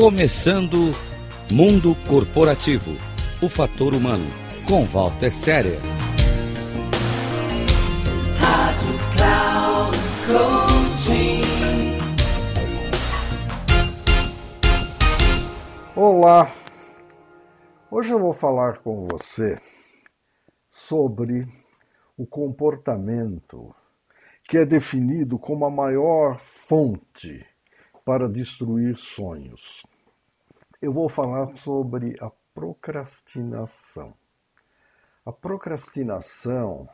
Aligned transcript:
Começando 0.00 0.92
Mundo 1.50 1.92
Corporativo 2.06 2.92
O 3.42 3.48
Fator 3.48 3.96
Humano, 3.96 4.28
com 4.64 4.84
Walter 4.84 5.34
Séria. 5.34 5.76
Rádio 8.38 8.94
Cloud 9.16 9.98
Coaching. 10.30 11.42
Olá, 15.96 16.48
hoje 17.90 18.12
eu 18.12 18.20
vou 18.20 18.32
falar 18.32 18.78
com 18.78 19.08
você 19.08 19.58
sobre 20.70 21.44
o 22.16 22.24
comportamento 22.24 23.74
que 24.48 24.58
é 24.58 24.64
definido 24.64 25.40
como 25.40 25.64
a 25.64 25.70
maior 25.70 26.38
fonte 26.38 27.44
para 28.08 28.26
destruir 28.26 28.96
sonhos. 28.96 29.84
Eu 30.80 30.90
vou 30.90 31.10
falar 31.10 31.54
sobre 31.58 32.16
a 32.22 32.30
procrastinação. 32.54 34.14
A 35.26 35.30
procrastinação 35.30 36.88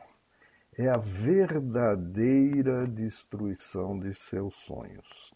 é 0.77 0.89
a 0.89 0.97
verdadeira 0.97 2.85
destruição 2.85 3.97
de 3.97 4.13
seus 4.13 4.53
sonhos. 4.65 5.33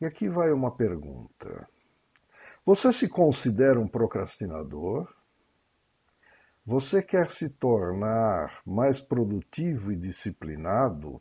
E 0.00 0.06
aqui 0.06 0.28
vai 0.28 0.52
uma 0.52 0.70
pergunta. 0.70 1.68
Você 2.64 2.92
se 2.92 3.08
considera 3.08 3.80
um 3.80 3.88
procrastinador? 3.88 5.12
Você 6.64 7.02
quer 7.02 7.32
se 7.32 7.48
tornar 7.48 8.60
mais 8.64 9.00
produtivo 9.00 9.90
e 9.90 9.96
disciplinado? 9.96 11.20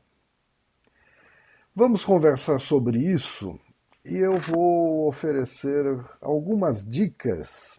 Vamos 1.80 2.04
conversar 2.04 2.60
sobre 2.60 2.98
isso 2.98 3.60
e 4.04 4.18
eu 4.18 4.40
vou 4.40 5.08
oferecer 5.08 5.86
algumas 6.20 6.84
dicas 6.84 7.78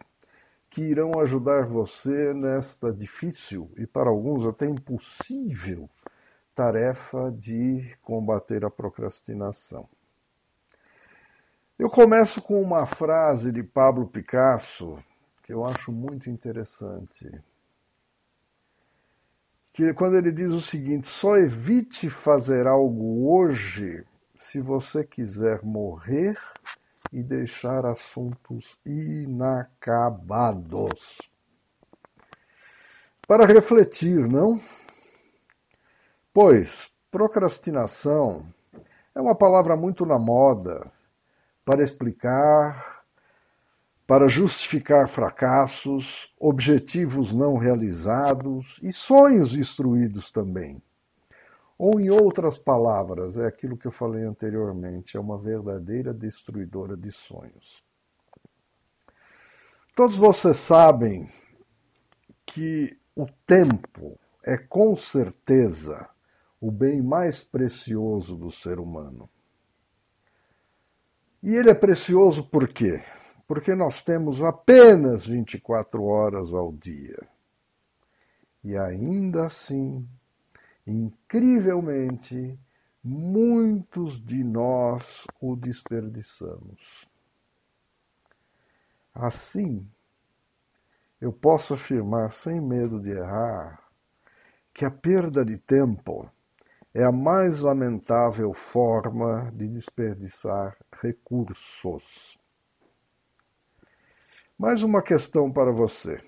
que 0.69 0.79
irão 0.79 1.19
ajudar 1.19 1.65
você 1.65 2.33
nesta 2.33 2.93
difícil 2.93 3.69
e 3.75 3.85
para 3.85 4.09
alguns 4.09 4.45
até 4.45 4.65
impossível 4.65 5.89
tarefa 6.55 7.29
de 7.29 7.93
combater 8.01 8.63
a 8.63 8.69
procrastinação. 8.69 9.85
Eu 11.77 11.89
começo 11.89 12.41
com 12.41 12.61
uma 12.61 12.85
frase 12.85 13.51
de 13.51 13.63
Pablo 13.63 14.07
Picasso 14.07 14.97
que 15.43 15.51
eu 15.51 15.65
acho 15.65 15.91
muito 15.91 16.29
interessante 16.29 17.29
que 19.79 19.93
quando 19.93 20.17
ele 20.17 20.33
diz 20.33 20.49
o 20.49 20.59
seguinte: 20.59 21.07
só 21.07 21.37
evite 21.37 22.09
fazer 22.09 22.67
algo 22.67 23.31
hoje 23.31 24.03
se 24.35 24.59
você 24.59 25.05
quiser 25.05 25.63
morrer 25.63 26.37
e 27.13 27.23
deixar 27.23 27.85
assuntos 27.85 28.77
inacabados. 28.85 30.11
Para 33.25 33.45
refletir, 33.45 34.27
não? 34.27 34.59
Pois 36.33 36.91
procrastinação 37.09 38.45
é 39.15 39.21
uma 39.21 39.33
palavra 39.33 39.77
muito 39.77 40.05
na 40.05 40.19
moda 40.19 40.91
para 41.63 41.81
explicar 41.81 42.98
para 44.09 44.27
justificar 44.27 45.07
fracassos, 45.07 46.33
objetivos 46.39 47.31
não 47.31 47.57
realizados 47.57 48.79
e 48.81 48.91
sonhos 48.91 49.51
destruídos 49.51 50.31
também. 50.31 50.81
Ou, 51.77 51.99
em 51.99 52.09
outras 52.09 52.57
palavras, 52.57 53.37
é 53.37 53.45
aquilo 53.45 53.77
que 53.77 53.85
eu 53.85 53.91
falei 53.91 54.23
anteriormente, 54.23 55.15
é 55.15 55.19
uma 55.19 55.37
verdadeira 55.37 56.11
destruidora 56.11 56.97
de 56.97 57.11
sonhos. 57.11 57.83
Todos 59.95 60.17
vocês 60.17 60.57
sabem 60.57 61.29
que 62.47 62.99
o 63.15 63.27
tempo 63.45 64.19
é 64.43 64.57
com 64.57 64.95
certeza 64.95 66.09
o 66.59 66.71
bem 66.71 66.99
mais 66.99 67.43
precioso 67.43 68.35
do 68.35 68.49
ser 68.49 68.79
humano. 68.79 69.29
E 71.43 71.55
ele 71.55 71.69
é 71.69 71.75
precioso 71.75 72.43
por 72.43 72.67
quê? 72.69 73.03
Porque 73.49 73.73
nós 73.73 74.03
temos 74.03 74.43
apenas 74.43 75.25
24 75.25 76.03
horas 76.03 76.53
ao 76.53 76.71
dia. 76.71 77.17
E 78.63 78.77
ainda 78.77 79.47
assim, 79.47 80.07
incrivelmente, 80.85 82.59
muitos 83.03 84.23
de 84.23 84.43
nós 84.43 85.25
o 85.41 85.55
desperdiçamos. 85.55 87.09
Assim, 89.15 89.83
eu 91.19 91.33
posso 91.33 91.73
afirmar 91.73 92.31
sem 92.31 92.61
medo 92.61 92.99
de 92.99 93.09
errar 93.09 93.83
que 94.71 94.85
a 94.85 94.91
perda 94.91 95.43
de 95.43 95.57
tempo 95.57 96.29
é 96.93 97.03
a 97.03 97.11
mais 97.11 97.61
lamentável 97.61 98.53
forma 98.53 99.51
de 99.55 99.67
desperdiçar 99.67 100.77
recursos. 101.01 102.38
Mais 104.61 104.83
uma 104.83 105.01
questão 105.01 105.49
para 105.49 105.71
você. 105.71 106.21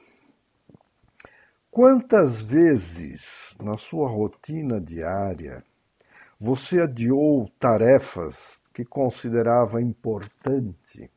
Quantas 1.70 2.42
vezes 2.42 3.58
na 3.62 3.76
sua 3.76 4.08
rotina 4.08 4.80
diária 4.80 5.62
você 6.40 6.80
adiou 6.80 7.50
tarefas 7.60 8.58
que 8.74 8.86
considerava 8.86 9.82
importante 9.82 11.12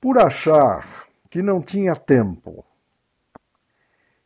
por 0.00 0.16
achar 0.16 1.06
que 1.28 1.42
não 1.42 1.60
tinha 1.60 1.94
tempo? 1.94 2.64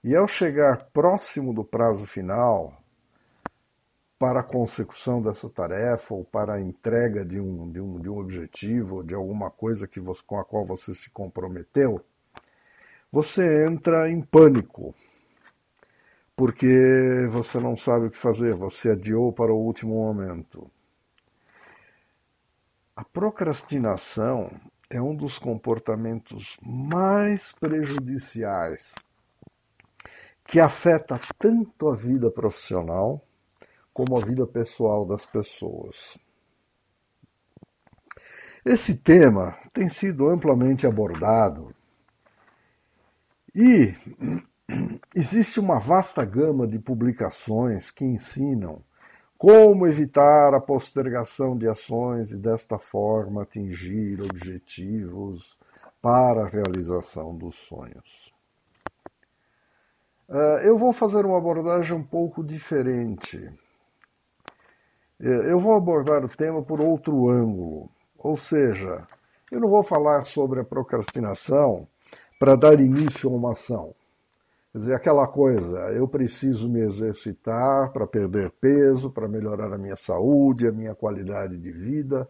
E 0.05 0.15
ao 0.15 0.28
chegar 0.28 0.84
próximo 0.93 1.53
do 1.53 1.65
prazo 1.65 2.06
final, 2.06 2.79
para 4.20 4.41
a 4.41 4.42
consecução 4.42 5.22
dessa 5.22 5.48
tarefa 5.48 6.12
ou 6.12 6.22
para 6.22 6.53
a 6.53 6.60
entrega 6.60 7.25
de 7.25 7.41
um, 7.41 7.72
de 7.72 7.81
um, 7.81 7.98
de 7.98 8.10
um 8.10 8.19
objetivo, 8.19 9.03
de 9.03 9.14
alguma 9.14 9.50
coisa 9.50 9.88
que 9.88 9.98
você, 9.98 10.22
com 10.26 10.38
a 10.38 10.44
qual 10.44 10.62
você 10.62 10.94
se 10.94 11.08
comprometeu, 11.08 12.04
você 13.10 13.64
entra 13.66 14.10
em 14.10 14.20
pânico, 14.20 14.94
porque 16.36 17.26
você 17.30 17.59
não 17.59 17.75
sabe 17.78 18.06
o 18.06 18.10
que 18.10 18.16
fazer, 18.19 18.54
você 18.54 18.91
adiou 18.91 19.32
para 19.32 19.54
o 19.54 19.59
último 19.59 19.94
momento. 19.94 20.70
A 22.94 23.03
procrastinação 23.03 24.50
é 24.91 25.00
um 25.00 25.16
dos 25.16 25.38
comportamentos 25.38 26.59
mais 26.60 27.53
prejudiciais 27.53 28.94
que 30.44 30.60
afeta 30.60 31.19
tanto 31.38 31.88
a 31.88 31.97
vida 31.97 32.30
profissional 32.30 33.25
como 33.93 34.17
a 34.17 34.25
vida 34.25 34.47
pessoal 34.47 35.05
das 35.05 35.27
pessoas. 35.27 36.19
Esse 38.65 38.95
tema 38.95 39.56
tem 39.73 39.89
sido 39.89 40.28
amplamente 40.28 40.87
abordado 40.87 41.75
e 43.55 43.95
existe 45.15 45.59
uma 45.59 45.78
vasta 45.78 46.25
gama 46.25 46.67
de 46.67 46.78
publicações 46.78 47.91
que 47.91 48.05
ensinam 48.05 48.83
como 49.39 49.87
evitar 49.87 50.53
a 50.53 50.61
postergação 50.61 51.57
de 51.57 51.67
ações 51.67 52.31
e 52.31 52.37
desta 52.37 52.78
forma 52.78 53.43
atingir 53.43 54.21
objetivos 54.21 55.59
para 56.03 56.43
a 56.43 56.49
realização 56.49 57.34
dos 57.34 57.57
sonhos. 57.57 58.34
Ah, 60.28 60.61
eu 60.62 60.77
vou 60.77 60.93
fazer 60.93 61.25
uma 61.25 61.39
abordagem 61.39 61.97
um 61.97 62.05
pouco 62.05 62.45
diferente 62.45 63.51
eu 65.21 65.59
vou 65.59 65.75
abordar 65.75 66.25
o 66.25 66.28
tema 66.28 66.63
por 66.63 66.81
outro 66.81 67.28
ângulo, 67.28 67.91
ou 68.19 68.37
seja, 68.37 69.07
eu 69.51 69.61
não 69.61 69.69
vou 69.69 69.83
falar 69.83 70.25
sobre 70.25 70.61
a 70.61 70.65
procrastinação 70.65 71.87
para 72.39 72.57
dar 72.57 72.81
início 72.81 73.28
a 73.28 73.33
uma 73.33 73.53
ação. 73.53 73.95
Quer 74.72 74.78
dizer, 74.78 74.95
aquela 74.95 75.27
coisa, 75.27 75.78
eu 75.93 76.07
preciso 76.07 76.69
me 76.69 76.81
exercitar 76.81 77.93
para 77.93 78.07
perder 78.07 78.51
peso, 78.61 79.11
para 79.11 79.28
melhorar 79.28 79.72
a 79.72 79.78
minha 79.78 79.97
saúde, 79.97 80.69
a 80.69 80.72
minha 80.72 80.95
qualidade 80.95 81.59
de 81.59 81.72
vida, 81.72 82.28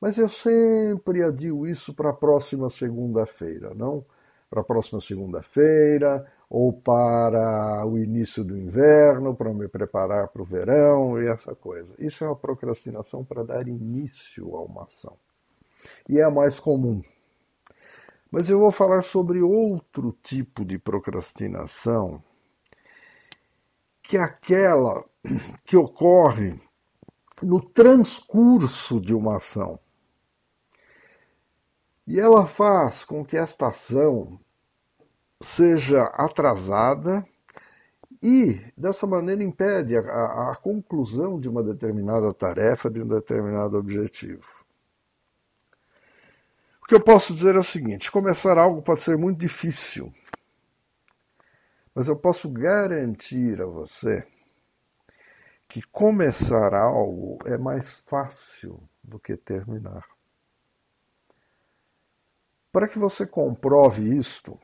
mas 0.00 0.18
eu 0.18 0.28
sempre 0.28 1.22
adio 1.22 1.66
isso 1.66 1.94
para 1.94 2.10
a 2.10 2.14
próxima 2.14 2.68
segunda-feira, 2.68 3.72
não 3.74 4.04
para 4.50 4.60
a 4.60 4.64
próxima 4.64 5.00
segunda-feira, 5.00 6.26
ou 6.56 6.72
para 6.72 7.84
o 7.84 7.98
início 7.98 8.44
do 8.44 8.56
inverno, 8.56 9.34
para 9.34 9.52
me 9.52 9.66
preparar 9.66 10.28
para 10.28 10.40
o 10.40 10.44
verão 10.44 11.20
e 11.20 11.26
essa 11.26 11.52
coisa. 11.52 11.92
Isso 11.98 12.22
é 12.22 12.28
uma 12.28 12.36
procrastinação 12.36 13.24
para 13.24 13.42
dar 13.42 13.66
início 13.66 14.54
a 14.54 14.62
uma 14.62 14.84
ação. 14.84 15.18
E 16.08 16.20
é 16.20 16.22
a 16.22 16.30
mais 16.30 16.60
comum. 16.60 17.02
Mas 18.30 18.50
eu 18.50 18.60
vou 18.60 18.70
falar 18.70 19.02
sobre 19.02 19.42
outro 19.42 20.16
tipo 20.22 20.64
de 20.64 20.78
procrastinação, 20.78 22.22
que 24.00 24.16
é 24.16 24.20
aquela 24.20 25.04
que 25.66 25.76
ocorre 25.76 26.56
no 27.42 27.60
transcurso 27.60 29.00
de 29.00 29.12
uma 29.12 29.38
ação. 29.38 29.76
E 32.06 32.20
ela 32.20 32.46
faz 32.46 33.04
com 33.04 33.24
que 33.24 33.36
esta 33.36 33.66
ação 33.66 34.38
seja 35.44 36.04
atrasada 36.14 37.24
e, 38.22 38.60
dessa 38.76 39.06
maneira, 39.06 39.42
impede 39.42 39.96
a, 39.96 40.50
a, 40.50 40.56
conclusão 40.56 41.38
de 41.38 41.48
uma 41.48 41.62
determinada 41.62 42.32
tarefa, 42.32 42.90
de 42.90 43.02
um 43.02 43.06
determinado 43.06 43.76
objetivo. 43.76 44.64
O 46.82 46.86
que 46.86 46.94
eu 46.94 47.00
posso 47.00 47.34
dizer 47.34 47.54
é 47.54 47.58
o 47.58 47.62
seguinte: 47.62 48.10
começar 48.10 48.58
algo 48.58 48.82
pode 48.82 49.02
ser 49.02 49.18
muito 49.18 49.38
difícil, 49.38 50.12
mas 51.94 52.08
eu 52.08 52.16
posso 52.16 52.48
garantir 52.48 53.60
a 53.60 53.66
você 53.66 54.26
que 55.68 55.82
começar 55.82 56.74
algo 56.74 57.38
é 57.44 57.58
mais 57.58 58.00
fácil 58.00 58.82
do 59.02 59.18
que 59.18 59.36
terminar. 59.36 60.04
Para 62.72 62.88
que 62.88 62.98
você 62.98 63.26
comprove 63.26 64.16
isto, 64.16 64.58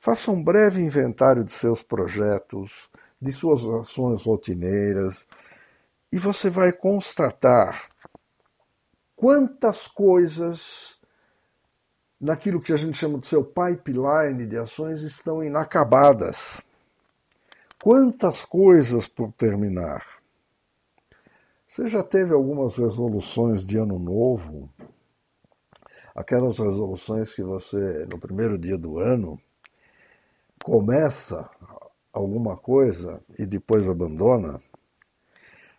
Faça 0.00 0.30
um 0.30 0.42
breve 0.42 0.80
inventário 0.80 1.42
de 1.42 1.52
seus 1.52 1.82
projetos, 1.82 2.88
de 3.20 3.32
suas 3.32 3.64
ações 3.64 4.24
rotineiras, 4.24 5.26
e 6.12 6.18
você 6.18 6.48
vai 6.48 6.72
constatar 6.72 7.90
quantas 9.16 9.88
coisas 9.88 10.98
naquilo 12.20 12.60
que 12.60 12.72
a 12.72 12.76
gente 12.76 12.96
chama 12.96 13.18
de 13.18 13.26
seu 13.26 13.44
pipeline 13.44 14.46
de 14.46 14.56
ações 14.56 15.02
estão 15.02 15.42
inacabadas. 15.42 16.62
Quantas 17.82 18.44
coisas 18.44 19.08
por 19.08 19.32
terminar. 19.32 20.04
Você 21.66 21.86
já 21.88 22.02
teve 22.02 22.32
algumas 22.32 22.76
resoluções 22.76 23.64
de 23.64 23.76
ano 23.76 23.98
novo? 23.98 24.68
Aquelas 26.14 26.58
resoluções 26.58 27.34
que 27.34 27.42
você, 27.42 28.06
no 28.10 28.18
primeiro 28.18 28.56
dia 28.56 28.78
do 28.78 28.98
ano, 28.98 29.40
começa 30.68 31.48
alguma 32.12 32.54
coisa 32.54 33.22
e 33.38 33.46
depois 33.46 33.88
abandona? 33.88 34.60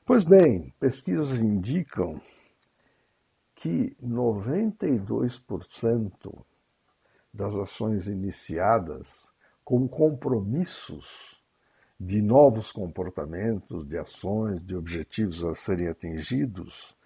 Pois 0.03 0.23
bem, 0.23 0.73
pesquisas 0.79 1.39
indicam 1.39 2.19
que 3.53 3.95
92% 4.03 6.43
das 7.31 7.53
ações 7.53 8.07
iniciadas 8.07 9.29
com 9.63 9.87
compromissos 9.87 11.39
de 11.99 12.19
novos 12.19 12.71
comportamentos, 12.71 13.87
de 13.87 13.95
ações, 13.95 14.59
de 14.59 14.75
objetivos 14.75 15.43
a 15.43 15.53
serem 15.53 15.87
atingidos, 15.87 16.97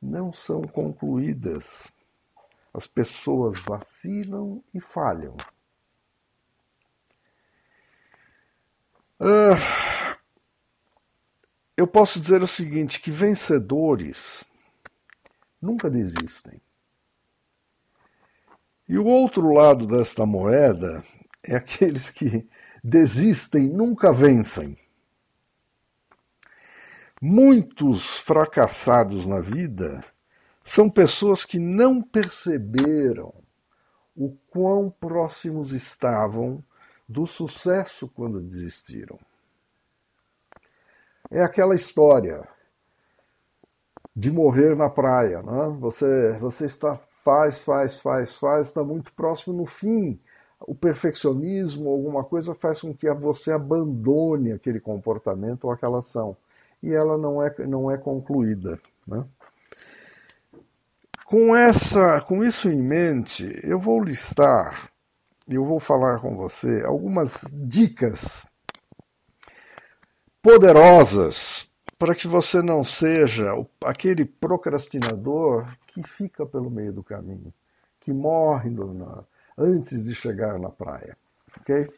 não 0.00 0.32
são 0.32 0.62
concluídas. 0.62 1.92
As 2.72 2.86
pessoas 2.86 3.58
vacilam 3.58 4.62
e 4.72 4.80
falham. 4.80 5.36
Uh, 9.20 9.54
eu 11.76 11.86
posso 11.86 12.20
dizer 12.20 12.42
o 12.42 12.46
seguinte: 12.46 13.00
que 13.00 13.10
vencedores 13.10 14.44
nunca 15.60 15.88
desistem. 15.88 16.60
E 18.88 18.98
o 18.98 19.06
outro 19.06 19.52
lado 19.52 19.86
desta 19.86 20.26
moeda 20.26 21.02
é 21.42 21.56
aqueles 21.56 22.10
que 22.10 22.48
desistem 22.82 23.62
nunca 23.68 24.12
vencem. 24.12 24.76
Muitos 27.20 28.18
fracassados 28.18 29.24
na 29.24 29.40
vida 29.40 30.04
são 30.62 30.90
pessoas 30.90 31.44
que 31.44 31.58
não 31.58 32.02
perceberam 32.02 33.32
o 34.14 34.36
quão 34.50 34.90
próximos 34.90 35.72
estavam 35.72 36.62
do 37.08 37.26
sucesso 37.26 38.08
quando 38.08 38.40
desistiram. 38.40 39.18
É 41.30 41.42
aquela 41.42 41.74
história 41.74 42.46
de 44.14 44.30
morrer 44.30 44.76
na 44.76 44.88
praia. 44.88 45.42
Né? 45.42 45.76
Você, 45.80 46.38
você 46.38 46.66
está 46.66 46.96
faz, 47.24 47.64
faz, 47.64 48.00
faz, 48.00 48.36
faz, 48.36 48.66
está 48.66 48.84
muito 48.84 49.12
próximo 49.14 49.56
no 49.56 49.64
fim. 49.64 50.20
O 50.60 50.74
perfeccionismo, 50.74 51.90
alguma 51.90 52.22
coisa 52.22 52.54
faz 52.54 52.82
com 52.82 52.94
que 52.94 53.10
você 53.12 53.50
abandone 53.50 54.52
aquele 54.52 54.78
comportamento 54.78 55.64
ou 55.64 55.72
aquela 55.72 55.98
ação. 55.98 56.36
E 56.82 56.92
ela 56.92 57.16
não 57.16 57.42
é, 57.42 57.52
não 57.66 57.90
é 57.90 57.96
concluída. 57.96 58.78
Né? 59.06 59.24
Com, 61.24 61.56
essa, 61.56 62.20
com 62.20 62.44
isso 62.44 62.68
em 62.68 62.80
mente, 62.80 63.58
eu 63.62 63.78
vou 63.78 64.02
listar 64.02 64.90
eu 65.48 65.64
vou 65.64 65.78
falar 65.78 66.20
com 66.20 66.36
você 66.36 66.82
algumas 66.84 67.44
dicas 67.52 68.46
poderosas 70.42 71.68
para 71.98 72.14
que 72.14 72.26
você 72.26 72.60
não 72.60 72.84
seja 72.84 73.52
aquele 73.82 74.24
procrastinador 74.24 75.66
que 75.86 76.02
fica 76.02 76.44
pelo 76.44 76.70
meio 76.70 76.92
do 76.92 77.02
caminho, 77.02 77.52
que 78.00 78.12
morre 78.12 78.68
no, 78.68 79.26
antes 79.56 80.04
de 80.04 80.14
chegar 80.14 80.58
na 80.58 80.68
praia. 80.68 81.16
Ok? 81.60 81.88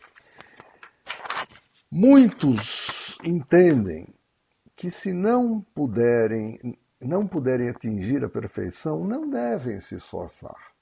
Muitos 1.91 3.17
entendem 3.25 4.07
que 4.77 4.91
se 4.91 5.13
não 5.13 5.61
puderem, 5.75 6.79
não 7.01 7.27
puderem 7.27 7.71
atingir 7.71 8.23
a 8.25 8.29
perfeição, 8.29 9.03
não 9.05 9.29
devem 9.31 9.81
se 9.81 9.95
esforçar. 9.95 10.75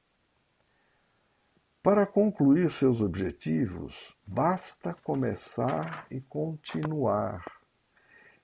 Para 1.84 2.06
concluir 2.06 2.70
seus 2.70 3.02
objetivos, 3.02 4.16
basta 4.26 4.94
começar 5.04 6.06
e 6.10 6.18
continuar. 6.18 7.44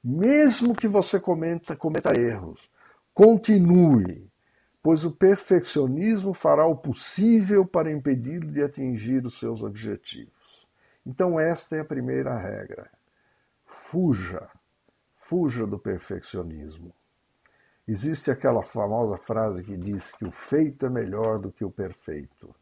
Mesmo 0.05 0.75
que 0.75 0.87
você 0.87 1.19
cometa, 1.19 1.75
cometa 1.75 2.13
erros, 2.21 2.71
continue, 3.15 4.31
pois 4.83 5.07
o 5.07 5.11
perfeccionismo 5.11 6.35
fará 6.35 6.67
o 6.67 6.77
possível 6.77 7.65
para 7.65 7.91
impedi-lo 7.91 8.53
de 8.53 8.63
atingir 8.63 9.25
os 9.25 9.39
seus 9.39 9.63
objetivos. 9.63 10.69
Então, 11.07 11.41
esta 11.41 11.77
é 11.77 11.81
a 11.81 11.85
primeira 11.85 12.37
regra. 12.37 12.91
Fuja, 13.65 14.51
fuja 15.17 15.67
do 15.67 15.79
perfeccionismo. 15.79 16.93
Existe 17.89 18.31
aquela 18.31 18.63
famosa 18.63 19.17
frase 19.17 19.65
que 19.65 19.79
diz 19.79 20.13
que 20.13 20.27
o 20.27 20.31
feito 20.31 20.85
é 20.85 20.91
melhor 20.91 21.39
do 21.39 21.51
que 21.51 21.65
o 21.65 21.71
perfeito. 21.71 22.55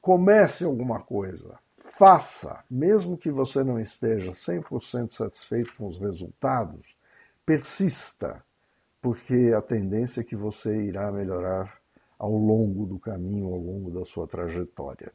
Comece 0.00 0.64
alguma 0.64 1.00
coisa, 1.00 1.58
faça, 1.72 2.64
mesmo 2.70 3.18
que 3.18 3.30
você 3.30 3.62
não 3.62 3.78
esteja 3.78 4.32
100% 4.32 5.12
satisfeito 5.12 5.76
com 5.76 5.86
os 5.86 5.98
resultados, 5.98 6.96
persista, 7.44 8.42
porque 9.00 9.52
a 9.56 9.60
tendência 9.60 10.20
é 10.20 10.24
que 10.24 10.36
você 10.36 10.82
irá 10.82 11.10
melhorar 11.12 11.80
ao 12.18 12.32
longo 12.32 12.86
do 12.86 12.98
caminho, 12.98 13.46
ao 13.46 13.58
longo 13.58 13.90
da 13.90 14.04
sua 14.04 14.26
trajetória. 14.26 15.12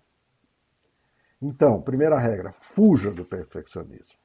Então, 1.41 1.81
primeira 1.81 2.17
regra, 2.17 2.51
fuja 2.51 3.11
do 3.11 3.25
perfeccionismo. 3.25 4.17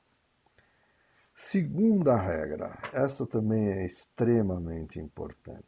Segunda 1.35 2.17
regra, 2.17 2.79
essa 2.93 3.27
também 3.27 3.69
é 3.71 3.87
extremamente 3.87 4.99
importante. 4.99 5.65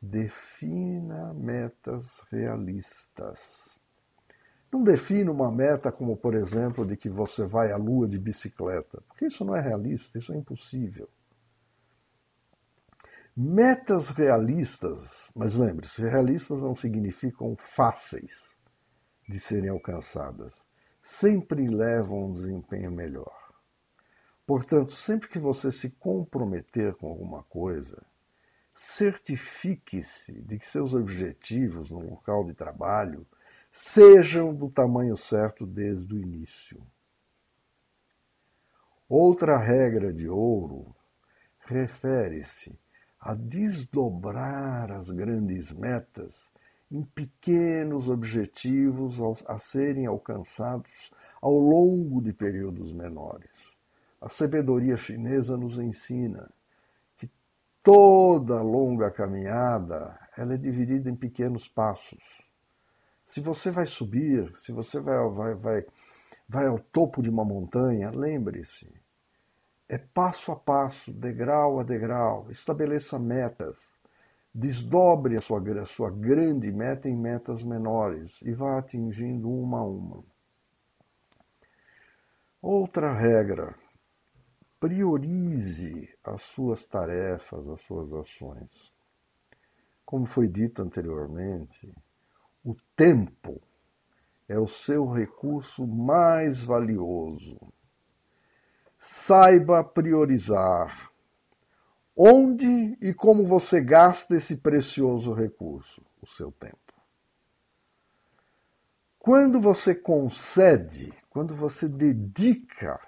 Defina 0.00 1.34
metas 1.34 2.20
realistas. 2.30 3.80
Não 4.74 4.82
defina 4.82 5.30
uma 5.30 5.52
meta 5.52 5.92
como, 5.92 6.16
por 6.16 6.34
exemplo, 6.34 6.84
de 6.84 6.96
que 6.96 7.08
você 7.08 7.46
vai 7.46 7.70
à 7.70 7.76
lua 7.76 8.08
de 8.08 8.18
bicicleta, 8.18 9.00
porque 9.06 9.26
isso 9.26 9.44
não 9.44 9.54
é 9.54 9.60
realista, 9.60 10.18
isso 10.18 10.32
é 10.32 10.36
impossível. 10.36 11.08
Metas 13.36 14.10
realistas, 14.10 15.30
mas 15.32 15.54
lembre-se, 15.54 16.02
realistas 16.02 16.64
não 16.64 16.74
significam 16.74 17.54
fáceis 17.56 18.56
de 19.28 19.38
serem 19.38 19.70
alcançadas. 19.70 20.66
Sempre 21.00 21.68
levam 21.68 22.30
um 22.30 22.32
desempenho 22.32 22.90
melhor. 22.90 23.54
Portanto, 24.44 24.90
sempre 24.90 25.28
que 25.28 25.38
você 25.38 25.70
se 25.70 25.88
comprometer 25.88 26.96
com 26.96 27.06
alguma 27.06 27.44
coisa, 27.44 28.02
certifique-se 28.74 30.32
de 30.32 30.58
que 30.58 30.66
seus 30.66 30.94
objetivos 30.94 31.92
no 31.92 32.00
local 32.00 32.44
de 32.44 32.54
trabalho 32.54 33.24
sejam 33.76 34.54
do 34.54 34.70
tamanho 34.70 35.16
certo 35.16 35.66
desde 35.66 36.14
o 36.14 36.16
início. 36.20 36.80
Outra 39.08 39.56
regra 39.56 40.12
de 40.12 40.28
ouro 40.28 40.94
refere-se 41.66 42.78
a 43.18 43.34
desdobrar 43.34 44.92
as 44.92 45.10
grandes 45.10 45.72
metas 45.72 46.52
em 46.88 47.02
pequenos 47.02 48.08
objetivos 48.08 49.18
a 49.44 49.58
serem 49.58 50.06
alcançados 50.06 51.10
ao 51.42 51.58
longo 51.58 52.22
de 52.22 52.32
períodos 52.32 52.92
menores. 52.92 53.76
A 54.20 54.28
sabedoria 54.28 54.96
chinesa 54.96 55.56
nos 55.56 55.78
ensina 55.78 56.48
que 57.16 57.28
toda 57.82 58.62
longa 58.62 59.10
caminhada 59.10 60.16
ela 60.36 60.54
é 60.54 60.56
dividida 60.56 61.10
em 61.10 61.16
pequenos 61.16 61.66
passos. 61.66 62.43
Se 63.26 63.40
você 63.40 63.70
vai 63.70 63.86
subir, 63.86 64.52
se 64.56 64.72
você 64.72 65.00
vai, 65.00 65.16
vai, 65.30 65.54
vai, 65.54 65.86
vai 66.48 66.66
ao 66.66 66.78
topo 66.78 67.22
de 67.22 67.30
uma 67.30 67.44
montanha, 67.44 68.10
lembre-se, 68.10 68.92
é 69.88 69.98
passo 69.98 70.52
a 70.52 70.56
passo, 70.56 71.12
degrau 71.12 71.80
a 71.80 71.82
degrau, 71.82 72.50
estabeleça 72.50 73.18
metas, 73.18 73.98
desdobre 74.54 75.36
a 75.36 75.40
sua, 75.40 75.60
a 75.80 75.86
sua 75.86 76.10
grande 76.10 76.70
meta 76.70 77.08
em 77.08 77.16
metas 77.16 77.62
menores 77.62 78.40
e 78.42 78.52
vá 78.52 78.78
atingindo 78.78 79.50
uma 79.50 79.80
a 79.80 79.84
uma. 79.84 80.24
Outra 82.62 83.12
regra: 83.12 83.74
priorize 84.80 86.08
as 86.24 86.42
suas 86.42 86.86
tarefas, 86.86 87.68
as 87.68 87.82
suas 87.82 88.12
ações. 88.12 88.94
Como 90.04 90.24
foi 90.26 90.48
dito 90.48 90.82
anteriormente, 90.82 91.94
o 92.64 92.74
tempo 92.96 93.60
é 94.48 94.58
o 94.58 94.66
seu 94.66 95.10
recurso 95.10 95.86
mais 95.86 96.64
valioso. 96.64 97.58
Saiba 98.98 99.84
priorizar 99.84 101.12
onde 102.16 102.96
e 103.00 103.12
como 103.12 103.44
você 103.44 103.80
gasta 103.80 104.36
esse 104.36 104.56
precioso 104.56 105.32
recurso, 105.32 106.00
o 106.22 106.26
seu 106.26 106.52
tempo. 106.52 106.78
Quando 109.18 109.58
você 109.58 109.94
concede, 109.94 111.12
quando 111.30 111.54
você 111.54 111.88
dedica 111.88 113.00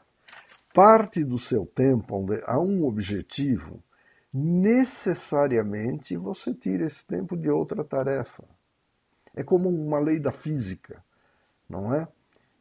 parte 0.75 1.23
do 1.23 1.39
seu 1.39 1.65
tempo 1.65 2.27
a 2.47 2.59
um 2.59 2.85
objetivo, 2.85 3.83
necessariamente 4.33 6.17
você 6.17 6.53
tira 6.53 6.87
esse 6.87 7.07
tempo 7.07 7.37
de 7.37 7.49
outra 7.49 7.85
tarefa. 7.85 8.56
É 9.37 9.45
como 9.45 9.69
uma 9.69 10.01
lei 10.01 10.19
da 10.19 10.33
física, 10.33 11.05
não 11.69 11.95
é? 11.95 12.09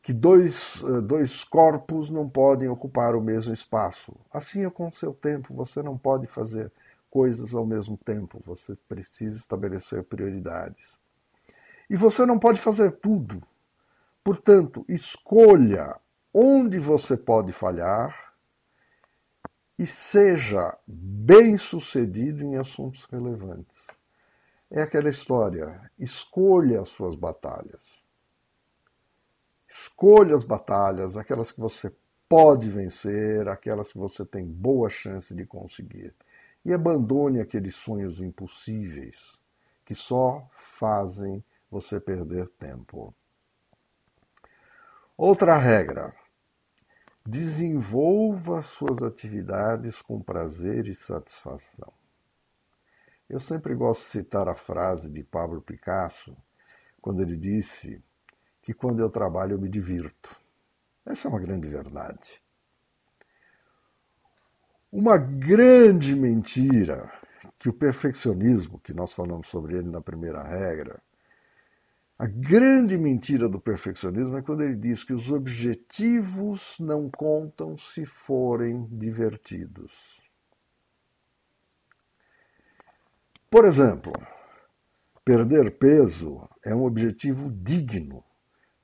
Que 0.03 0.13
dois, 0.13 0.83
eh, 0.83 1.01
dois 1.01 1.43
corpos 1.43 2.09
não 2.11 2.29
podem 2.29 2.67
ocupar 2.67 3.15
o 3.15 3.21
mesmo 3.21 3.53
espaço. 3.53 4.13
Assim 4.31 4.65
é 4.65 4.69
com 4.69 4.89
o 4.89 4.93
seu 4.93 5.13
tempo, 5.13 5.53
você 5.55 5.81
não 5.81 5.97
pode 5.97 6.27
fazer 6.27 6.71
coisas 7.09 7.55
ao 7.55 7.65
mesmo 7.65 7.97
tempo, 7.97 8.37
você 8.39 8.75
precisa 8.89 9.37
estabelecer 9.37 10.03
prioridades. 10.03 10.99
E 11.89 11.95
você 11.95 12.25
não 12.25 12.37
pode 12.37 12.59
fazer 12.59 12.91
tudo. 12.97 13.41
Portanto, 14.21 14.83
escolha 14.89 15.95
onde 16.33 16.77
você 16.77 17.15
pode 17.15 17.53
falhar 17.53 18.33
e 19.79 19.87
seja 19.87 20.77
bem 20.85 21.57
sucedido 21.57 22.43
em 22.43 22.57
assuntos 22.57 23.05
relevantes. 23.05 23.87
É 24.69 24.81
aquela 24.81 25.09
história: 25.09 25.91
escolha 25.97 26.81
as 26.81 26.89
suas 26.89 27.15
batalhas. 27.15 28.03
Escolha 29.67 30.35
as 30.35 30.43
batalhas, 30.43 31.17
aquelas 31.17 31.51
que 31.51 31.59
você 31.59 31.93
pode 32.27 32.69
vencer, 32.69 33.47
aquelas 33.47 33.91
que 33.91 33.97
você 33.97 34.25
tem 34.25 34.45
boa 34.45 34.89
chance 34.89 35.33
de 35.33 35.45
conseguir. 35.45 36.13
E 36.63 36.73
abandone 36.73 37.39
aqueles 37.39 37.75
sonhos 37.75 38.19
impossíveis 38.19 39.39
que 39.83 39.93
só 39.93 40.47
fazem 40.51 41.43
você 41.69 41.99
perder 41.99 42.47
tempo. 42.57 43.13
Outra 45.15 45.57
regra: 45.57 46.13
desenvolva 47.25 48.61
suas 48.61 49.01
atividades 49.01 50.01
com 50.01 50.21
prazer 50.21 50.87
e 50.87 50.95
satisfação. 50.95 51.93
Eu 53.27 53.39
sempre 53.39 53.73
gosto 53.73 54.03
de 54.03 54.09
citar 54.09 54.47
a 54.47 54.53
frase 54.53 55.09
de 55.09 55.23
Pablo 55.23 55.59
Picasso, 55.59 56.35
quando 57.01 57.21
ele 57.21 57.35
disse 57.35 58.03
que 58.61 58.73
quando 58.73 58.99
eu 58.99 59.09
trabalho 59.09 59.53
eu 59.53 59.59
me 59.59 59.67
divirto. 59.67 60.39
Essa 61.05 61.27
é 61.27 61.29
uma 61.29 61.39
grande 61.39 61.67
verdade. 61.67 62.41
Uma 64.91 65.17
grande 65.17 66.15
mentira 66.15 67.11
que 67.57 67.67
o 67.67 67.73
perfeccionismo, 67.73 68.79
que 68.79 68.93
nós 68.93 69.13
falamos 69.13 69.47
sobre 69.47 69.77
ele 69.77 69.89
na 69.89 70.01
primeira 70.01 70.43
regra, 70.43 71.01
a 72.17 72.27
grande 72.27 72.97
mentira 72.97 73.49
do 73.49 73.59
perfeccionismo 73.59 74.37
é 74.37 74.41
quando 74.41 74.61
ele 74.61 74.75
diz 74.75 75.03
que 75.03 75.13
os 75.13 75.31
objetivos 75.31 76.77
não 76.79 77.09
contam 77.09 77.77
se 77.77 78.05
forem 78.05 78.87
divertidos. 78.89 80.14
Por 83.55 83.63
exemplo, 83.63 84.11
perder 85.23 85.77
peso 85.77 86.45
é 86.61 86.75
um 86.75 86.83
objetivo 86.83 87.49
digno, 87.49 88.21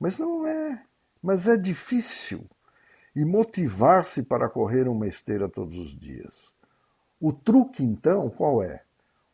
mas 0.00 0.16
não 0.16 0.46
é, 0.46 0.82
mas 1.22 1.46
é 1.46 1.58
difícil. 1.58 2.48
E 3.14 3.22
motivar-se 3.22 4.22
para 4.22 4.48
correr 4.48 4.88
uma 4.88 5.06
esteira 5.06 5.46
todos 5.46 5.78
os 5.78 5.94
dias. 5.94 6.54
O 7.20 7.34
truque, 7.34 7.84
então, 7.84 8.30
qual 8.30 8.62
é? 8.62 8.82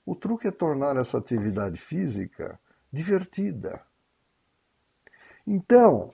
O 0.04 0.16
truque 0.16 0.48
é 0.48 0.50
tornar 0.50 0.96
essa 0.96 1.18
atividade 1.18 1.78
física 1.78 2.58
divertida. 2.92 3.80
Então, 5.46 6.12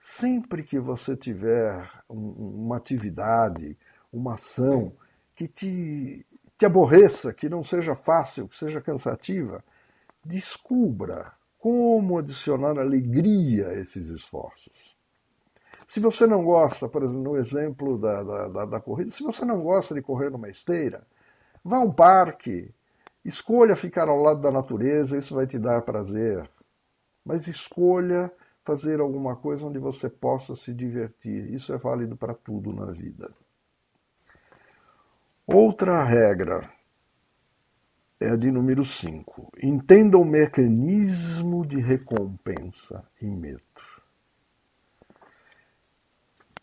sempre 0.00 0.62
que 0.62 0.78
você 0.78 1.14
tiver 1.14 1.90
uma 2.08 2.78
atividade, 2.78 3.76
uma 4.10 4.32
ação 4.32 4.94
que 5.36 5.46
te 5.46 6.24
te 6.62 6.66
aborreça, 6.66 7.32
que 7.32 7.48
não 7.48 7.64
seja 7.64 7.92
fácil, 7.92 8.46
que 8.46 8.56
seja 8.56 8.80
cansativa, 8.80 9.64
descubra 10.24 11.32
como 11.58 12.18
adicionar 12.18 12.78
alegria 12.78 13.70
a 13.70 13.74
esses 13.74 14.06
esforços. 14.06 14.96
Se 15.88 15.98
você 15.98 16.24
não 16.24 16.44
gosta, 16.44 16.88
por 16.88 17.02
exemplo, 17.02 17.20
no 17.20 17.36
exemplo 17.36 17.98
da, 17.98 18.22
da, 18.22 18.48
da, 18.48 18.64
da 18.64 18.80
corrida, 18.80 19.10
se 19.10 19.24
você 19.24 19.44
não 19.44 19.60
gosta 19.60 19.92
de 19.92 20.02
correr 20.02 20.30
numa 20.30 20.48
esteira, 20.48 21.04
vá 21.64 21.78
a 21.78 21.80
um 21.80 21.90
parque, 21.90 22.72
escolha 23.24 23.74
ficar 23.74 24.08
ao 24.08 24.22
lado 24.22 24.40
da 24.40 24.52
natureza, 24.52 25.18
isso 25.18 25.34
vai 25.34 25.48
te 25.48 25.58
dar 25.58 25.82
prazer. 25.82 26.48
Mas 27.24 27.48
escolha 27.48 28.30
fazer 28.62 29.00
alguma 29.00 29.34
coisa 29.34 29.66
onde 29.66 29.80
você 29.80 30.08
possa 30.08 30.54
se 30.54 30.72
divertir. 30.72 31.52
Isso 31.52 31.72
é 31.72 31.76
válido 31.76 32.16
para 32.16 32.34
tudo 32.34 32.72
na 32.72 32.86
vida. 32.92 33.32
Outra 35.46 36.04
regra 36.04 36.70
é 38.20 38.30
a 38.30 38.36
de 38.36 38.50
número 38.50 38.84
5. 38.84 39.52
Entenda 39.62 40.16
o 40.16 40.24
mecanismo 40.24 41.66
de 41.66 41.80
recompensa 41.80 43.04
e 43.20 43.26
medo. 43.26 43.60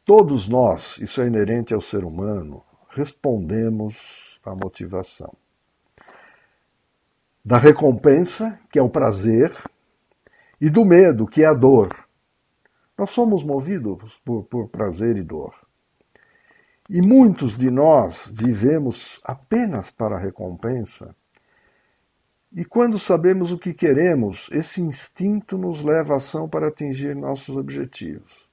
Todos 0.06 0.48
nós, 0.48 0.98
isso 0.98 1.22
é 1.22 1.28
inerente 1.28 1.74
ao 1.74 1.82
ser 1.82 2.04
humano, 2.04 2.64
respondemos 2.90 4.40
à 4.44 4.56
motivação. 4.56 5.36
Da 7.44 7.58
recompensa, 7.58 8.60
que 8.72 8.80
é 8.80 8.82
o 8.82 8.90
prazer, 8.90 9.56
e 10.60 10.70
do 10.70 10.84
medo, 10.84 11.28
que 11.28 11.44
é 11.44 11.48
a 11.48 11.54
dor. 11.54 12.08
Nós 12.98 13.12
somos 13.12 13.44
movidos 13.44 14.20
por, 14.26 14.44
por 14.46 14.70
prazer 14.70 15.16
e 15.18 15.24
dor. 15.24 15.54
E 16.90 17.02
muitos 17.02 17.56
de 17.56 17.70
nós 17.70 18.32
vivemos 18.34 19.20
apenas 19.24 19.92
para 19.92 20.16
a 20.16 20.20
recompensa. 20.20 21.16
E 22.52 22.66
quando 22.66 22.98
sabemos 22.98 23.52
o 23.52 23.60
que 23.60 23.76
queremos, 23.76 24.50
esse 24.52 24.82
instinto 24.82 25.56
nos 25.56 25.84
leva 25.84 26.16
à 26.16 26.18
ação 26.18 26.50
para 26.50 26.68
atingir 26.68 27.16
nossos 27.16 27.56
objetivos. 27.56 28.50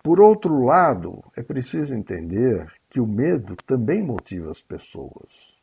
Por 0.00 0.20
outro 0.20 0.64
lado, 0.64 1.24
é 1.36 1.42
preciso 1.42 1.92
entender 1.92 2.72
que 2.88 3.00
o 3.00 3.06
medo 3.06 3.56
também 3.66 4.00
motiva 4.00 4.50
as 4.50 4.62
pessoas. 4.62 5.58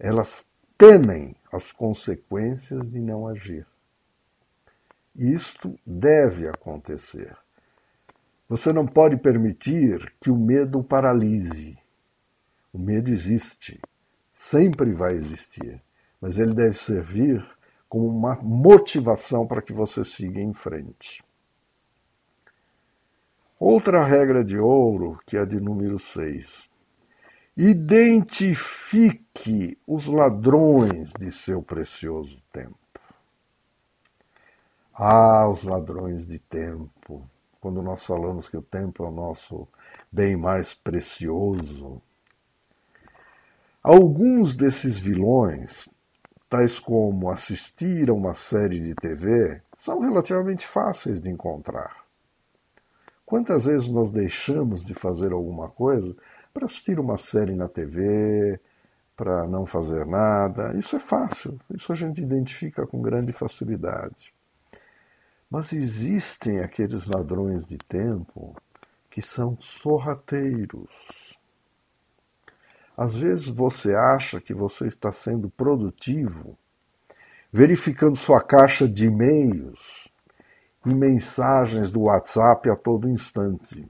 Elas 0.00 0.44
temem 0.76 1.36
as 1.52 1.70
consequências 1.70 2.90
de 2.90 2.98
não 2.98 3.28
agir. 3.28 3.66
Isto 5.14 5.78
deve 5.86 6.48
acontecer. 6.48 7.36
Você 8.50 8.72
não 8.72 8.84
pode 8.84 9.16
permitir 9.16 10.12
que 10.20 10.28
o 10.28 10.36
medo 10.36 10.80
o 10.80 10.84
paralise. 10.84 11.78
O 12.72 12.78
medo 12.80 13.08
existe, 13.08 13.80
sempre 14.34 14.92
vai 14.92 15.14
existir, 15.14 15.80
mas 16.20 16.36
ele 16.36 16.52
deve 16.52 16.74
servir 16.76 17.48
como 17.88 18.08
uma 18.08 18.34
motivação 18.42 19.46
para 19.46 19.62
que 19.62 19.72
você 19.72 20.04
siga 20.04 20.40
em 20.40 20.52
frente. 20.52 21.22
Outra 23.56 24.02
regra 24.04 24.42
de 24.44 24.58
ouro, 24.58 25.20
que 25.24 25.36
é 25.36 25.42
a 25.42 25.44
de 25.44 25.60
número 25.60 26.00
6. 26.00 26.68
Identifique 27.56 28.98
os 29.86 30.08
ladrões 30.08 31.12
de 31.12 31.30
seu 31.30 31.62
precioso 31.62 32.42
tempo. 32.52 32.76
Ah, 34.92 35.48
os 35.48 35.62
ladrões 35.62 36.26
de 36.26 36.40
tempo 36.40 37.30
quando 37.60 37.82
nós 37.82 38.04
falamos 38.06 38.48
que 38.48 38.56
o 38.56 38.62
tempo 38.62 39.04
é 39.04 39.08
o 39.08 39.12
nosso 39.12 39.68
bem 40.10 40.36
mais 40.36 40.72
precioso. 40.74 42.00
Alguns 43.82 44.56
desses 44.56 44.98
vilões, 44.98 45.88
tais 46.48 46.78
como 46.78 47.30
assistir 47.30 48.10
a 48.10 48.14
uma 48.14 48.34
série 48.34 48.80
de 48.80 48.94
TV, 48.94 49.60
são 49.76 50.00
relativamente 50.00 50.66
fáceis 50.66 51.20
de 51.20 51.30
encontrar. 51.30 52.04
Quantas 53.24 53.66
vezes 53.66 53.88
nós 53.88 54.10
deixamos 54.10 54.84
de 54.84 54.92
fazer 54.92 55.32
alguma 55.32 55.68
coisa 55.68 56.16
para 56.52 56.64
assistir 56.64 56.98
uma 56.98 57.16
série 57.16 57.54
na 57.54 57.68
TV, 57.68 58.58
para 59.16 59.46
não 59.46 59.64
fazer 59.64 60.04
nada? 60.04 60.76
Isso 60.76 60.96
é 60.96 61.00
fácil, 61.00 61.58
isso 61.74 61.92
a 61.92 61.94
gente 61.94 62.20
identifica 62.20 62.86
com 62.86 63.00
grande 63.00 63.32
facilidade. 63.32 64.34
Mas 65.50 65.72
existem 65.72 66.60
aqueles 66.60 67.06
ladrões 67.06 67.66
de 67.66 67.76
tempo 67.76 68.54
que 69.10 69.20
são 69.20 69.60
sorrateiros. 69.60 70.88
Às 72.96 73.16
vezes 73.16 73.48
você 73.48 73.94
acha 73.94 74.40
que 74.40 74.54
você 74.54 74.86
está 74.86 75.10
sendo 75.10 75.50
produtivo, 75.50 76.56
verificando 77.52 78.14
sua 78.14 78.40
caixa 78.40 78.86
de 78.86 79.06
e-mails 79.06 80.08
e 80.86 80.94
mensagens 80.94 81.90
do 81.90 82.02
WhatsApp 82.02 82.70
a 82.70 82.76
todo 82.76 83.08
instante. 83.08 83.88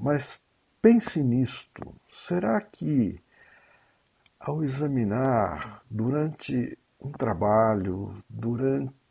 Mas 0.00 0.40
pense 0.80 1.22
nisto: 1.22 1.94
será 2.10 2.58
que, 2.60 3.20
ao 4.40 4.64
examinar 4.64 5.82
durante 5.90 6.78
um 6.98 7.12
trabalho, 7.12 8.16
durante 8.30 9.03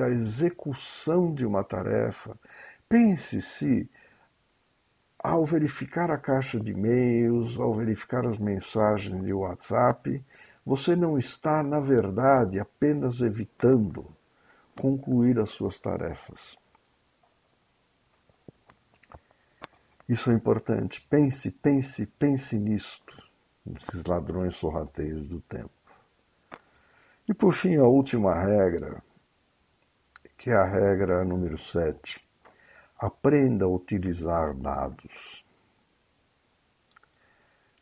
a 0.00 0.08
execução 0.08 1.34
de 1.34 1.44
uma 1.44 1.64
tarefa, 1.64 2.38
pense 2.88 3.42
se, 3.42 3.90
ao 5.18 5.44
verificar 5.44 6.08
a 6.08 6.16
caixa 6.16 6.60
de 6.60 6.70
e-mails, 6.70 7.58
ao 7.58 7.74
verificar 7.74 8.24
as 8.24 8.38
mensagens 8.38 9.24
de 9.24 9.32
WhatsApp, 9.32 10.24
você 10.64 10.94
não 10.94 11.18
está, 11.18 11.64
na 11.64 11.80
verdade, 11.80 12.60
apenas 12.60 13.20
evitando 13.20 14.06
concluir 14.80 15.38
as 15.40 15.50
suas 15.50 15.78
tarefas. 15.78 16.56
Isso 20.08 20.30
é 20.30 20.34
importante. 20.34 21.04
Pense, 21.10 21.50
pense, 21.50 22.06
pense 22.06 22.56
nisto, 22.56 23.20
nesses 23.64 24.04
ladrões 24.04 24.54
sorrateiros 24.54 25.26
do 25.26 25.40
tempo. 25.40 25.70
E 27.28 27.34
por 27.34 27.52
fim, 27.52 27.76
a 27.76 27.84
última 27.84 28.32
regra 28.32 29.02
que 30.36 30.50
é 30.50 30.54
a 30.54 30.64
regra 30.64 31.24
número 31.24 31.56
7. 31.58 32.24
Aprenda 32.98 33.64
a 33.64 33.68
utilizar 33.68 34.54
dados. 34.54 35.44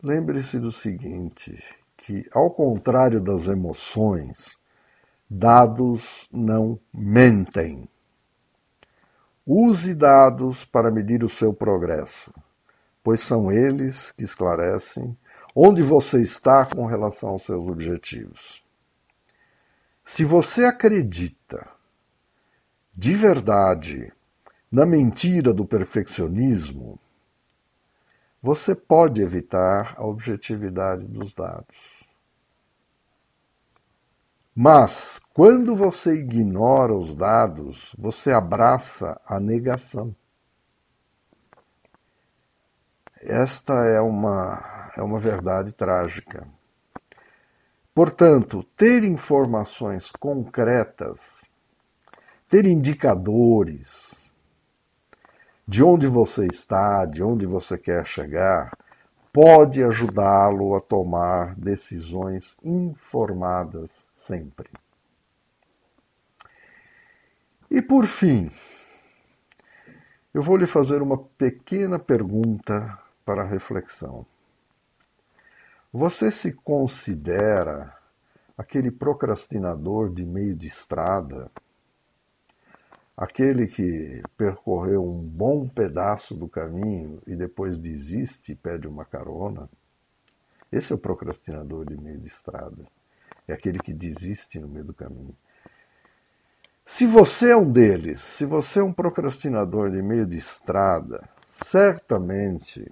Lembre-se 0.02 0.58
do 0.58 0.70
seguinte, 0.70 1.62
que 1.96 2.28
ao 2.32 2.50
contrário 2.50 3.20
das 3.20 3.46
emoções, 3.48 4.56
dados 5.28 6.28
não 6.32 6.78
mentem. 6.92 7.88
Use 9.46 9.94
dados 9.94 10.64
para 10.64 10.90
medir 10.90 11.24
o 11.24 11.28
seu 11.28 11.52
progresso, 11.52 12.32
pois 13.02 13.20
são 13.20 13.50
eles 13.50 14.12
que 14.12 14.24
esclarecem 14.24 15.16
onde 15.54 15.82
você 15.82 16.20
está 16.22 16.66
com 16.66 16.86
relação 16.86 17.30
aos 17.30 17.44
seus 17.44 17.66
objetivos. 17.68 18.64
Se 20.04 20.24
você 20.24 20.64
acredita 20.64 21.73
de 22.96 23.14
verdade 23.14 24.12
na 24.74 24.84
mentira 24.84 25.54
do 25.54 25.64
perfeccionismo, 25.64 26.98
você 28.42 28.74
pode 28.74 29.22
evitar 29.22 29.94
a 29.96 30.04
objetividade 30.04 31.06
dos 31.06 31.32
dados. 31.32 32.04
Mas, 34.52 35.20
quando 35.32 35.76
você 35.76 36.14
ignora 36.14 36.92
os 36.92 37.14
dados, 37.14 37.94
você 37.96 38.32
abraça 38.32 39.20
a 39.24 39.38
negação. 39.38 40.14
Esta 43.20 43.74
é 43.86 44.00
uma, 44.00 44.90
é 44.96 45.02
uma 45.02 45.20
verdade 45.20 45.72
trágica. 45.72 46.48
Portanto, 47.94 48.64
ter 48.76 49.04
informações 49.04 50.10
concretas 50.10 51.43
ter 52.48 52.66
indicadores 52.66 54.12
de 55.66 55.82
onde 55.82 56.06
você 56.06 56.46
está, 56.46 57.04
de 57.06 57.22
onde 57.22 57.46
você 57.46 57.78
quer 57.78 58.06
chegar, 58.06 58.76
pode 59.32 59.82
ajudá-lo 59.82 60.76
a 60.76 60.80
tomar 60.80 61.54
decisões 61.56 62.56
informadas 62.62 64.06
sempre. 64.12 64.70
E 67.70 67.82
por 67.82 68.06
fim, 68.06 68.50
eu 70.32 70.42
vou 70.42 70.56
lhe 70.56 70.66
fazer 70.66 71.02
uma 71.02 71.18
pequena 71.18 71.98
pergunta 71.98 72.98
para 73.24 73.42
reflexão. 73.42 74.26
Você 75.92 76.30
se 76.30 76.52
considera 76.52 77.96
aquele 78.56 78.90
procrastinador 78.90 80.12
de 80.12 80.24
meio 80.24 80.54
de 80.54 80.66
estrada 80.66 81.50
Aquele 83.16 83.68
que 83.68 84.22
percorreu 84.36 85.04
um 85.04 85.20
bom 85.22 85.68
pedaço 85.68 86.34
do 86.34 86.48
caminho 86.48 87.22
e 87.26 87.36
depois 87.36 87.78
desiste 87.78 88.52
e 88.52 88.56
pede 88.56 88.88
uma 88.88 89.04
carona, 89.04 89.68
esse 90.72 90.92
é 90.92 90.96
o 90.96 90.98
procrastinador 90.98 91.86
de 91.86 91.96
meio 91.96 92.18
de 92.18 92.26
estrada. 92.26 92.84
É 93.46 93.52
aquele 93.52 93.78
que 93.78 93.92
desiste 93.92 94.58
no 94.58 94.66
meio 94.66 94.84
do 94.84 94.94
caminho. 94.94 95.36
Se 96.84 97.06
você 97.06 97.50
é 97.50 97.56
um 97.56 97.70
deles, 97.70 98.20
se 98.20 98.44
você 98.44 98.80
é 98.80 98.82
um 98.82 98.92
procrastinador 98.92 99.90
de 99.90 100.02
meio 100.02 100.26
de 100.26 100.36
estrada, 100.36 101.28
certamente 101.40 102.90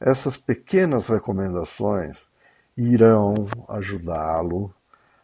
essas 0.00 0.38
pequenas 0.38 1.08
recomendações 1.08 2.26
irão 2.74 3.34
ajudá-lo 3.68 4.74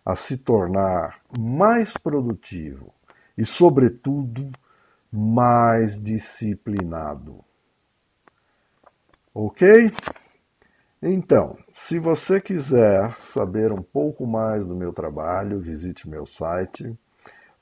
a 0.05 0.15
se 0.15 0.37
tornar 0.37 1.21
mais 1.37 1.97
produtivo, 1.97 2.93
e, 3.37 3.45
sobretudo, 3.45 4.51
mais 5.13 6.01
disciplinado. 6.01 7.45
Ok? 9.35 9.91
Então, 11.03 11.59
se 11.73 11.99
você 11.99 12.41
quiser 12.41 13.17
saber 13.23 13.71
um 13.71 13.83
pouco 13.83 14.27
mais 14.27 14.67
do 14.67 14.75
meu 14.75 14.93
trabalho, 14.93 15.61
visite 15.61 16.09
meu 16.09 16.25
site 16.25 16.97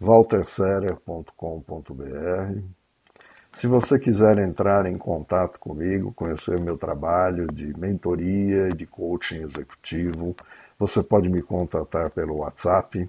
walterserer.com.br. 0.01 2.63
Se 3.53 3.67
você 3.67 3.99
quiser 3.99 4.39
entrar 4.39 4.87
em 4.87 4.99
contato 4.99 5.61
comigo, 5.61 6.13
conhecer 6.13 6.61
meu 6.61 6.77
trabalho 6.77 7.47
de 7.47 7.77
mentoria 7.79 8.69
e 8.69 8.73
de 8.73 8.87
coaching 8.87 9.43
executivo, 9.43 10.35
você 10.79 11.03
pode 11.03 11.29
me 11.29 11.41
contatar 11.41 12.11
pelo 12.11 12.39
WhatsApp 12.39 13.09